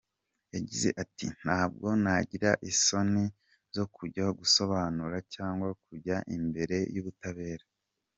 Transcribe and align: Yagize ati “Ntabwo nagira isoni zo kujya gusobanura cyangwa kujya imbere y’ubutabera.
Yagize 0.55 0.89
ati 1.03 1.25
“Ntabwo 1.41 1.87
nagira 2.03 2.51
isoni 2.71 3.23
zo 3.75 3.85
kujya 3.95 4.25
gusobanura 4.39 5.17
cyangwa 5.33 5.67
kujya 5.85 6.17
imbere 6.37 6.77
y’ubutabera. 6.95 7.65